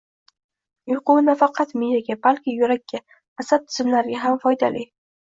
[0.93, 3.01] Uyqu nafaqat miyaga, balki yurakka,
[3.43, 4.83] asab tizimlariga ham foydali.